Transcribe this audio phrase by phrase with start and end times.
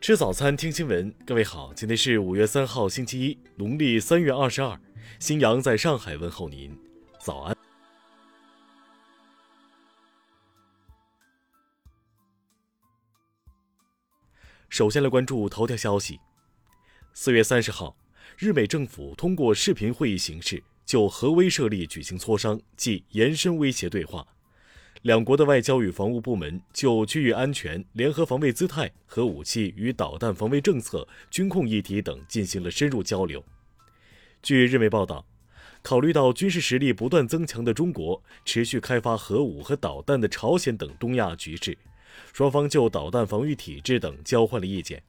[0.00, 1.12] 吃早餐，听新闻。
[1.26, 4.78] 各位好，今天是五月三号，星期一，农历三月二十二。
[5.18, 6.78] 新阳在上海问候您，
[7.20, 7.56] 早安。
[14.68, 16.20] 首先来关注头条消息。
[17.12, 17.96] 四月三十号，
[18.36, 24.24] 日美政府通过视频会议形式就核威慑力举行磋商，即延伸威胁对话。
[25.02, 33.42] 两国的外交与防务部门就区域安全、联合防卫姿态、核武器与导弹防卫政策、军控议题等进行了深入交流。
[34.42, 35.24] 据日媒报道，
[35.82, 41.78] 考虑到军事实力不断增强的中国、持续开发核武和导弹的朝鲜等东亚局势，
[42.32, 45.00] 双方就导弹防御体制等交换了意见。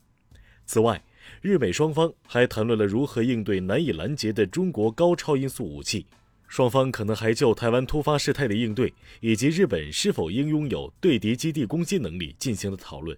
[0.65, 1.03] 此外，
[1.41, 6.05] 日美双方还谈论了如何应对难以拦截的中国高超音速武器。
[6.49, 13.15] 双方可能还就台湾突发事态的应对，以及日本是否应拥有对敌基地攻击能力进行了讨论。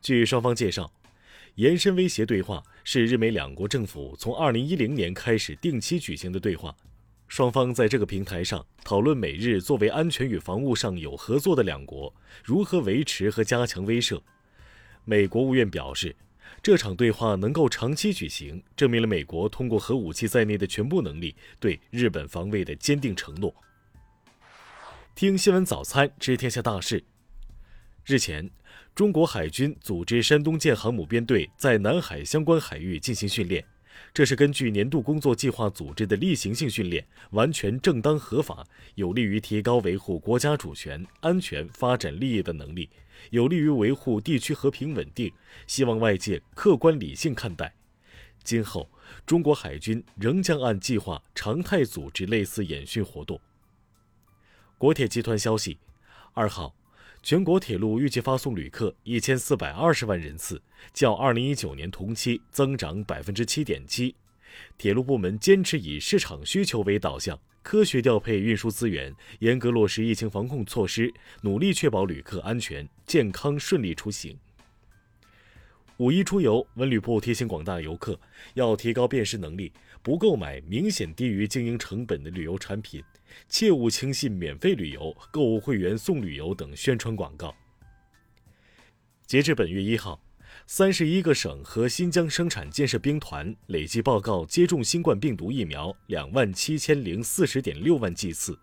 [0.00, 0.88] 据双方介绍，
[1.56, 6.74] 延伸威胁对话是日美两国政府从2010年开始定期举行的对话。
[7.26, 14.20] 双方在这个平台上讨论美日作为安全与防务上有合作的两国，如何维持和加强威慑。
[15.04, 16.14] 美国务院表示。
[16.62, 23.54] 这场对话能够长期举行，证明了美国通过核武器在内的全部能力对日本防卫的坚定承诺。
[25.14, 27.02] 听新闻早餐知天下大事。
[28.04, 28.48] 日前，
[28.94, 33.64] 中国海军组织山东舰航母编队在南海相关海域进行训练，
[34.12, 42.90] 这是根据年度工作计划组织的例行性训练，完全正当合法，有利于提高维护国家主权、安全、发展利益的能力。
[43.30, 45.32] 有利于维护地区和平稳定，
[45.66, 47.74] 希望外界客观理性看待。
[48.44, 48.88] 今后，
[49.26, 53.40] 中国海军仍将按计划常态组织类似演训活动。
[54.78, 55.78] 国铁集团消息，
[56.32, 56.74] 二号，
[57.28, 60.62] 全国铁路预计发送旅客一千四百二十万人次，
[60.94, 64.14] 较二零一九年同期增长百分之七点七。
[64.78, 67.38] 铁路部门坚持以市场需求为导向。
[67.62, 71.12] 科学调配运输资源，严格落实疫情防控措施，
[71.42, 74.34] 努力确保旅客安全、健康、顺利出行。
[75.98, 78.18] 五一出游，文旅部提醒广大游客
[78.54, 83.02] 要提高辨识能力，不购买明显低于经营成本的旅游产品，
[83.48, 87.52] 切勿轻信免费旅游、购物会员送旅游等宣传广告。
[89.26, 90.20] 截至本月一号。
[90.66, 98.58] 三十一个省和新疆生产建设兵团累计报告接种新冠病毒疫苗两万七千零四十点六万剂次。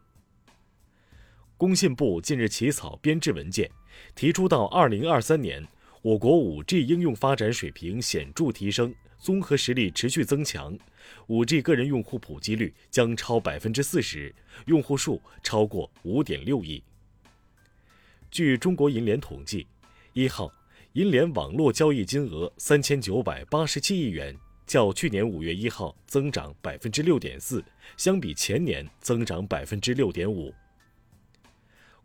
[1.58, 3.70] 工信部近日起草编制文件，
[4.16, 5.66] 提出到二零二三年，
[6.06, 10.78] 我国五 G 应用发展水平显著提升，综合实力持续增强，
[11.26, 14.32] 五 G 个人用户普及率将超百分之四十，
[14.68, 16.84] 用户数超过五点六亿。
[18.30, 19.66] 据中国银联统计，
[20.14, 20.54] 一号。
[20.94, 27.66] 银联网络交易金额三千九百八十七亿元，较去年五月一号增长百分之六点四，
[27.98, 30.54] 相比前年增长百分之六点五。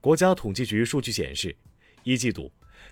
[0.01, 1.55] 国家统计局数据显示，
[2.03, 2.51] 一季度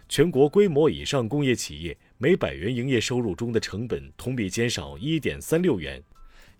[0.08, 6.02] 全国规模以上工业企业每百元营业收入中的成本同比减少一点三六元，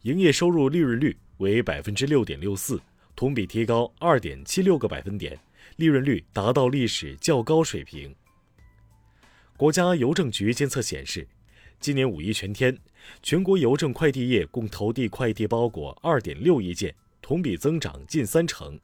[0.03, 2.81] 营业收入利润率为百分之六点六四，
[3.17, 5.39] 同比提高二点七六个百分点，
[5.77, 8.15] 利润率达到历史较高水平。
[9.57, 11.27] 国家邮政局监测显示，
[11.81, 12.79] 今年五一全天，
[13.23, 18.79] 全国邮政快递业共投递快递包裹二点六亿件，同比增长近三成；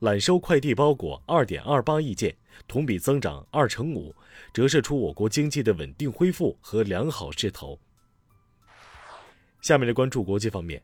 [0.00, 2.36] 揽收快递包裹二点二八亿件，
[2.68, 4.14] 同比增长二成五，
[4.52, 7.78] 折射出我国经济的稳定恢复和良好势头。
[9.60, 10.82] 下面来关注国际方面，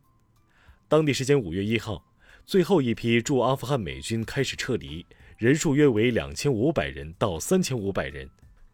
[0.89, 2.05] 当地时间五月一号，
[2.45, 5.05] 最后一批驻阿富汗美军开始撤离，
[5.37, 8.29] 人数约为两千五百人到三千五百人，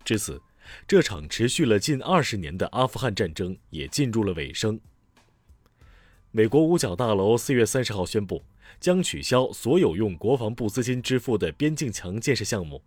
[0.04, 0.40] 至此。
[0.86, 4.78] 这场持续了近二十年的阿富汗战争也进入了尾声。
[6.30, 8.44] 美国五角大楼四月三十号宣布，
[8.80, 12.82] 将取消所有用国防部资金支付的边境墙建设项目。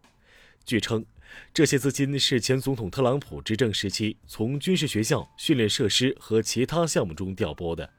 [0.65, 1.05] 据称，
[1.53, 7.89] 这些资金是前总统特朗普执政时期从军事学校、训练设施和其他项目中调拨的。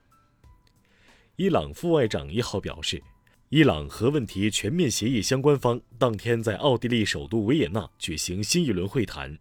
[1.36, 3.02] 伊朗副外长一号表示。
[3.54, 9.38] 伊朗核问题全面协议相关方当天在奥地利首都维也纳举行新一轮会谈，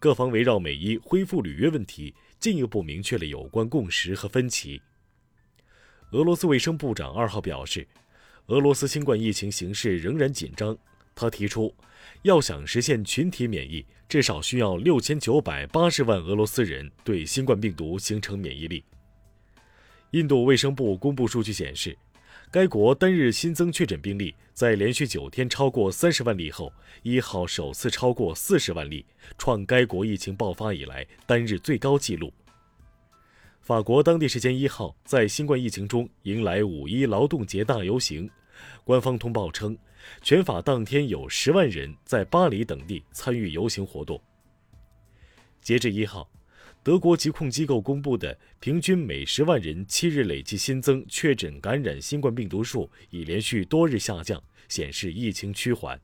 [0.00, 4.82] 各方围绕美伊恢复履约问题进一步明确了有关共识和分歧。
[6.12, 7.86] 俄罗斯卫生部长二号表示，
[8.48, 10.76] 俄罗斯新冠疫情形势仍然紧张。
[11.14, 11.74] 他提出，
[12.20, 18.84] 要想实现群体免疫，至少需要六千九百八十万俄罗斯人对新冠病毒形成免疫力。
[20.10, 21.96] 印度卫生部公布数据显示。
[22.50, 26.70] 该国单日新增确诊病例在连续九天超过三十万例后，
[27.02, 29.06] 一号首次超过四十万例，
[29.38, 32.30] 创该国疫情爆发以来单日最高纪录。
[33.62, 38.28] 法国当地时间一号在新冠疫情中迎来五一劳动节大游行，
[38.82, 39.78] 官方通报称，
[40.20, 44.20] 全法当天有十万人在巴黎等地参与游行活动。
[45.60, 46.28] 截至一号。
[46.84, 56.00] 德国疾控机构公布的平均每十万人七日累计新增确诊感染新冠病毒数已连续多日下降，显示疫情趋缓。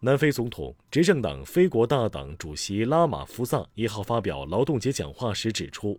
[0.00, 5.98] 南非总统执政党非国大党主席拉马福萨一号发表劳动节讲话时指出，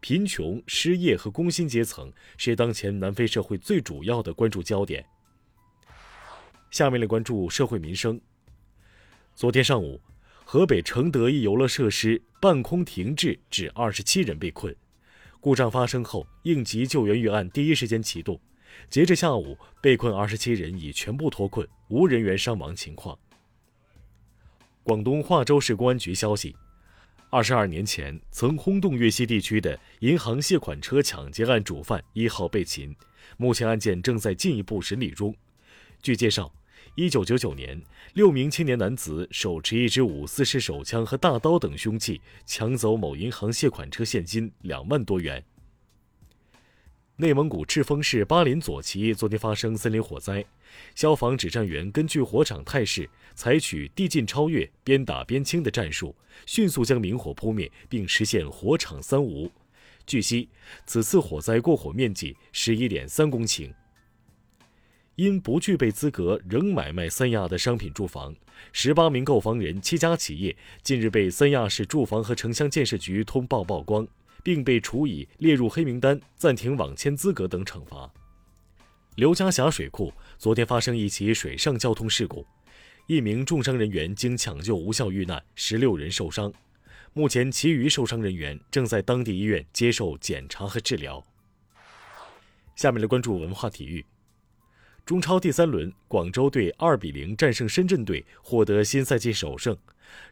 [0.00, 5.04] 贫穷、失业和工薪阶层是当前南非社会最主要的关注焦点。
[6.70, 8.20] 下面来关注社会民生。
[9.34, 10.00] 昨天上午。
[10.52, 14.74] 河北承德一游乐设施半空停滞，致二十七人被困。
[15.38, 18.40] 故障发生后，应急救援预案第一时间启动。
[18.88, 23.16] 截至下午，被困二十七人已全部脱困，无人员伤亡情况。
[24.82, 26.56] 广东化州市公安局消息，
[27.32, 32.92] 二十二年前曾轰动粤西地区的银行卸款车抢劫案主犯一号被擒，
[33.36, 35.34] 目前案件正在进一步审理中。
[36.02, 36.52] 据介绍。
[36.96, 37.80] 一九九九年，
[38.14, 45.42] 六名青年男子手持一支五四式手枪和大刀等凶器，抢走某银行卸款车现金两万多元。
[47.20, 50.42] 内蒙古赤峰市巴林左旗昨天发生森林火灾，
[50.94, 59.52] 消防指战员根据火场态势，采取递进超越、边打边清的战术，迅速将明火扑灭，并实现火场三无。
[60.06, 60.48] 据悉，
[60.86, 63.70] 此次火灾过火面积十一点三公顷。
[65.16, 68.34] 因不具备资格仍买卖三亚的商品住房，
[68.72, 74.08] 十八名购房人、七家企业近日被三亚市住房和城乡建设局通报曝光，
[74.42, 78.10] 并被处以列入黑名单、暂停网签资格等惩罚。
[79.16, 82.46] 刘家峡水库昨天发生一起水上交通事故，
[83.06, 86.52] 一名重伤人员经抢救无效遇难，十六人受伤。
[87.12, 91.22] 目前，其余受伤人员正在当地医院接受检查和治疗。
[92.76, 94.06] 下面来关注文化体育。
[95.04, 99.76] 中超第三轮，广州队二比零战胜深圳队，获得新赛季首胜。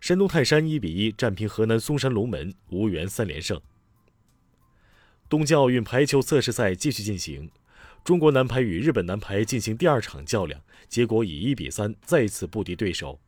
[0.01, 3.61] 山东泰山一比一战平河南嵩山龙门，无缘三连胜。
[5.29, 7.51] 东京奥运排球测试赛继续进行，
[8.03, 10.59] 中国男排与日本男排进行第二场较量，
[10.89, 13.21] 结果以一比三再次不敌对手。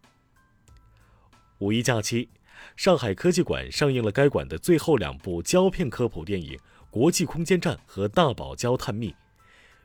[1.59, 2.31] 五一假期，
[2.75, 6.57] 上海科技馆上映了该馆的最后两部胶片科普电影
[6.91, 9.11] 《国际空间站》和《大堡礁探秘》。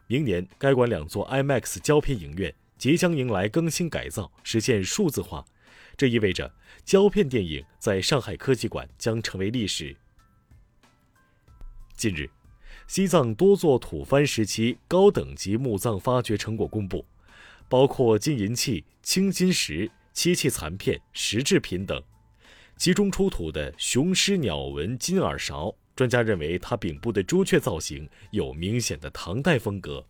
[0.07, 5.43] 明年，该馆两座 IMAX 胶片影院即将迎来更新改造，实现数字化。
[5.97, 6.53] 这意味着
[6.85, 9.97] 胶片电影在上海科技馆将成为历史。
[11.95, 12.29] 近日，
[12.87, 17.05] 西藏多座吐蕃时期高等级墓葬发掘成果公布，
[17.69, 22.01] 包括金银器、青金石、漆器残片、石制品等。
[22.77, 25.73] 其中出土的雄狮鸟纹金耳勺。
[25.95, 30.05] 专家认为，它顶部的朱雀造型有明显的唐代风格。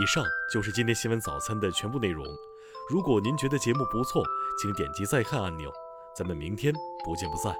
[0.00, 2.24] 以上就是今天新闻早餐的全部内容。
[2.88, 4.24] 如果您觉得节目不错，
[4.62, 5.68] 请点击再看按钮。
[6.18, 6.74] 咱们明天
[7.04, 7.54] 不见不散。